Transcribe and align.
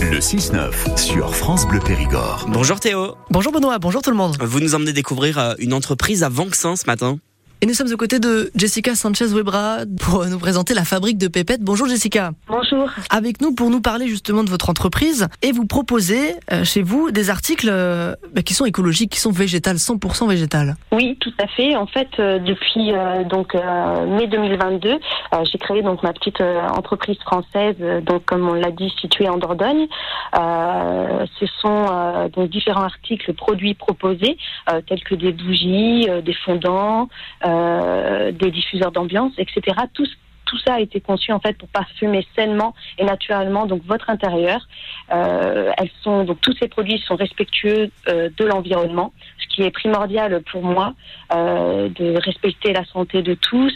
Le 0.00 0.18
6-9 0.20 0.96
sur 0.96 1.34
France 1.34 1.66
Bleu 1.66 1.80
Périgord. 1.80 2.46
Bonjour 2.48 2.78
Théo. 2.78 3.16
Bonjour 3.30 3.52
Benoît, 3.52 3.78
bonjour 3.80 4.00
tout 4.00 4.10
le 4.10 4.16
monde. 4.16 4.36
Vous 4.40 4.60
nous 4.60 4.76
emmenez 4.76 4.92
découvrir 4.92 5.38
euh, 5.38 5.54
une 5.58 5.74
entreprise 5.74 6.22
à 6.22 6.28
Vanxin 6.28 6.76
ce 6.76 6.86
matin. 6.86 7.18
Et 7.60 7.66
nous 7.66 7.74
sommes 7.74 7.92
aux 7.92 7.96
côtés 7.96 8.20
de 8.20 8.52
Jessica 8.54 8.94
Sanchez-Webra 8.94 9.78
pour 10.00 10.24
nous 10.26 10.38
présenter 10.38 10.74
la 10.74 10.84
fabrique 10.84 11.18
de 11.18 11.26
pépettes. 11.26 11.60
Bonjour 11.60 11.88
Jessica. 11.88 12.30
Bonjour. 12.46 12.88
Avec 13.10 13.40
nous 13.40 13.52
pour 13.52 13.68
nous 13.68 13.80
parler 13.80 14.06
justement 14.06 14.44
de 14.44 14.48
votre 14.48 14.70
entreprise 14.70 15.26
et 15.42 15.50
vous 15.50 15.66
proposer 15.66 16.36
euh, 16.52 16.62
chez 16.62 16.82
vous 16.82 17.10
des 17.10 17.30
articles 17.30 17.68
euh, 17.68 18.14
bah, 18.32 18.42
qui 18.42 18.54
sont 18.54 18.64
écologiques, 18.64 19.10
qui 19.10 19.18
sont 19.18 19.32
végétales, 19.32 19.74
100% 19.74 20.28
végétales. 20.28 20.76
Oui, 20.92 21.18
tout 21.20 21.32
à 21.42 21.48
fait. 21.48 21.74
En 21.74 21.86
fait, 21.86 22.06
euh, 22.20 22.38
depuis 22.38 22.92
donc 23.28 23.54
mai 23.54 24.28
2022, 24.28 24.90
euh, 24.90 25.44
j'ai 25.50 25.58
créé 25.58 25.82
donc 25.82 26.04
ma 26.04 26.12
petite 26.12 26.40
entreprise 26.40 27.18
française, 27.18 27.74
donc 28.04 28.24
comme 28.24 28.48
on 28.48 28.54
l'a 28.54 28.70
dit, 28.70 28.92
située 29.00 29.28
en 29.28 29.36
Dordogne. 29.36 29.88
Ce 30.32 31.46
sont 31.60 32.30
donc 32.32 32.50
différents 32.50 32.84
articles, 32.84 33.32
produits 33.34 33.74
proposés, 33.74 34.38
tels 34.86 35.02
que 35.02 35.16
des 35.16 35.32
bougies, 35.32 36.06
des 36.24 36.34
fondants, 36.44 37.08
euh, 37.48 38.30
des 38.32 38.50
diffuseurs 38.50 38.92
d'ambiance, 38.92 39.32
etc. 39.38 39.76
Tout 39.94 40.06
ça 40.64 40.74
a 40.74 40.80
été 40.80 41.00
conçu 41.00 41.32
en 41.32 41.40
fait 41.40 41.56
pour 41.56 41.68
parfumer 41.68 42.26
sainement 42.34 42.74
et 42.98 43.04
naturellement 43.04 43.66
donc 43.66 43.82
votre 43.84 44.10
intérieur. 44.10 44.66
Euh, 45.12 45.72
elles 45.78 45.90
sont 46.02 46.24
donc 46.24 46.40
tous 46.40 46.54
ces 46.58 46.68
produits 46.68 46.98
sont 47.06 47.16
respectueux 47.16 47.90
euh, 48.08 48.28
de 48.36 48.44
l'environnement, 48.44 49.12
ce 49.38 49.46
qui 49.48 49.62
est 49.62 49.70
primordial 49.70 50.42
pour 50.50 50.62
moi 50.62 50.94
de 51.30 52.18
respecter 52.18 52.72
la 52.72 52.84
santé 52.86 53.22
de 53.22 53.34
tous, 53.34 53.74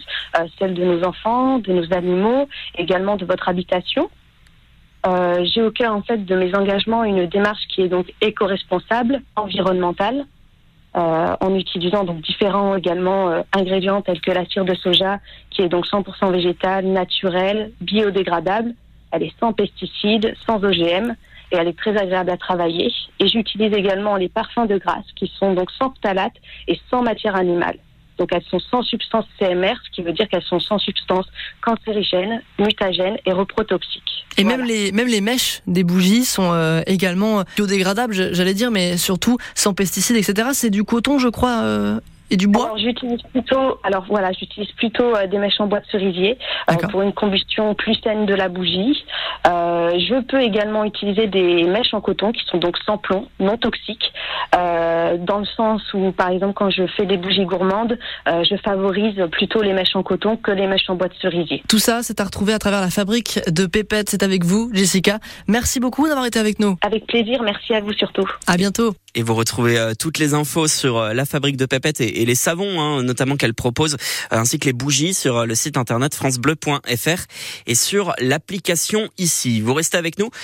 celle 0.58 0.74
de 0.74 0.84
nos 0.84 1.04
enfants, 1.04 1.58
de 1.58 1.72
nos 1.72 1.92
animaux, 1.92 2.48
également 2.76 3.16
de 3.16 3.24
votre 3.26 3.48
habitation. 3.48 4.10
J'ai 5.42 5.62
au 5.62 5.70
cœur 5.70 5.94
en 5.94 6.02
fait 6.02 6.24
de 6.24 6.34
mes 6.34 6.54
engagements 6.54 7.04
une 7.04 7.26
démarche 7.26 7.66
qui 7.68 7.82
est 7.82 7.88
donc 7.88 8.12
éco-responsable, 8.20 9.20
environnementale, 9.36 10.26
euh, 10.94 11.36
en 11.40 11.54
utilisant 11.54 12.04
donc 12.04 12.20
différents 12.20 12.76
également 12.76 13.30
euh, 13.30 13.42
ingrédients 13.52 14.02
tels 14.02 14.20
que 14.20 14.30
la 14.30 14.44
cire 14.44 14.66
de 14.66 14.74
soja 14.74 15.20
qui 15.50 15.62
est 15.62 15.68
donc 15.68 15.86
100% 15.86 16.30
végétale, 16.30 16.86
naturelle, 16.86 17.72
biodégradable. 17.80 18.74
Elle 19.10 19.22
est 19.22 19.38
sans 19.40 19.52
pesticides, 19.52 20.34
sans 20.46 20.62
OGM 20.62 21.14
et 21.50 21.56
elle 21.56 21.68
est 21.68 21.78
très 21.78 21.96
agréable 21.96 22.30
à 22.30 22.36
travailler. 22.36 22.92
Et 23.20 23.28
j'utilise 23.28 23.72
également 23.72 24.16
les 24.16 24.28
parfums 24.28 24.66
de 24.68 24.78
grâce 24.78 25.06
qui 25.16 25.32
sont 25.38 25.54
donc 25.54 25.70
sans 25.70 25.90
phtalates 25.90 26.36
et 26.68 26.78
sans 26.90 27.02
matière 27.02 27.36
animale. 27.36 27.78
Donc 28.18 28.28
elles 28.32 28.42
sont 28.50 28.58
sans 28.70 28.82
substance 28.82 29.24
CMR, 29.38 29.74
ce 29.84 29.90
qui 29.94 30.02
veut 30.02 30.12
dire 30.12 30.28
qu'elles 30.28 30.42
sont 30.42 30.60
sans 30.60 30.78
substance 30.78 31.26
cancérigène, 31.60 32.42
mutagène 32.58 33.16
et 33.26 33.32
reprotoxique. 33.32 34.02
Et 34.38 34.42
Voilà. 34.44 34.58
même 34.58 34.66
les 34.66 34.92
même 34.92 35.08
les 35.08 35.20
mèches 35.20 35.60
des 35.66 35.84
bougies 35.84 36.24
sont 36.24 36.52
euh, 36.52 36.80
également 36.86 37.42
biodégradables, 37.56 38.14
je- 38.14 38.32
j'allais 38.32 38.54
dire, 38.54 38.70
mais 38.70 38.96
surtout 38.96 39.36
sans 39.54 39.74
pesticides, 39.74 40.16
etc. 40.16 40.48
C'est 40.52 40.70
du 40.70 40.84
coton, 40.84 41.18
je 41.18 41.28
crois, 41.28 41.62
euh, 41.62 42.00
et 42.30 42.36
du 42.38 42.46
bois? 42.48 42.64
Alors 42.64 42.78
j'utilise 42.78 43.20
plutôt, 43.30 43.78
alors 43.84 44.06
voilà, 44.08 44.32
j'utilise 44.32 44.70
plutôt 44.72 45.14
euh, 45.14 45.26
des 45.26 45.36
mèches 45.36 45.60
en 45.60 45.66
bois 45.66 45.80
de 45.80 45.86
cerisier 45.90 46.38
euh, 46.70 46.74
pour 46.90 47.02
une 47.02 47.12
combustion 47.12 47.74
plus 47.74 47.94
saine 48.02 48.24
de 48.24 48.34
la 48.34 48.48
bougie. 48.48 49.04
Euh, 49.46 49.90
je 49.98 50.22
peux 50.22 50.40
également 50.40 50.84
utiliser 50.84 51.26
des 51.26 51.64
mèches 51.64 51.94
en 51.94 52.00
coton 52.00 52.32
qui 52.32 52.44
sont 52.46 52.58
donc 52.58 52.76
sans 52.86 52.98
plomb, 52.98 53.28
non 53.40 53.56
toxiques, 53.56 54.12
euh, 54.54 55.16
dans 55.18 55.38
le 55.38 55.44
sens 55.44 55.82
où 55.94 56.12
par 56.12 56.30
exemple 56.30 56.54
quand 56.54 56.70
je 56.70 56.86
fais 56.96 57.06
des 57.06 57.16
bougies 57.16 57.44
gourmandes, 57.44 57.98
euh, 58.28 58.44
je 58.48 58.56
favorise 58.56 59.20
plutôt 59.30 59.62
les 59.62 59.72
mèches 59.72 59.96
en 59.96 60.02
coton 60.02 60.36
que 60.36 60.50
les 60.50 60.66
mèches 60.66 60.88
en 60.88 60.94
bois 60.94 61.08
de 61.08 61.14
cerisier. 61.20 61.62
Tout 61.68 61.78
ça, 61.78 62.02
c'est 62.02 62.20
à 62.20 62.24
retrouver 62.24 62.52
à 62.52 62.58
travers 62.58 62.80
la 62.80 62.90
fabrique 62.90 63.40
de 63.48 63.66
pépettes. 63.66 64.10
C'est 64.10 64.22
avec 64.22 64.44
vous, 64.44 64.70
Jessica. 64.72 65.18
Merci 65.48 65.80
beaucoup 65.80 66.06
d'avoir 66.06 66.26
été 66.26 66.38
avec 66.38 66.58
nous. 66.58 66.76
Avec 66.82 67.06
plaisir, 67.06 67.42
merci 67.42 67.74
à 67.74 67.80
vous 67.80 67.92
surtout. 67.92 68.28
À 68.46 68.56
bientôt. 68.56 68.94
Et 69.14 69.22
vous 69.22 69.34
retrouvez 69.34 69.78
euh, 69.78 69.92
toutes 69.98 70.18
les 70.18 70.32
infos 70.32 70.68
sur 70.68 70.96
euh, 70.96 71.12
la 71.12 71.26
fabrique 71.26 71.58
de 71.58 71.66
pépettes 71.66 72.00
et, 72.00 72.24
les 72.24 72.34
savons, 72.34 72.80
hein, 72.80 73.02
notamment 73.02 73.36
qu'elle 73.36 73.52
propose, 73.52 73.94
euh, 73.94 74.36
ainsi 74.38 74.58
que 74.58 74.64
les 74.64 74.72
bougies 74.72 75.12
sur 75.12 75.44
le 75.44 75.54
site 75.54 75.76
internet 75.76 76.14
francebleu.fr 76.14 77.26
et 77.66 77.74
sur 77.74 78.14
l'application 78.18 79.08
ici. 79.18 79.60
Vous 79.60 79.74
restez 79.74 79.98
avec 79.98 80.18
nous. 80.18 80.30